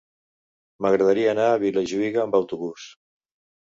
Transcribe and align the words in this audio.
M'agradaria 0.85 1.29
anar 1.35 1.47
a 1.51 1.61
Vilajuïga 1.67 2.27
amb 2.27 2.43
autobús. 2.43 2.93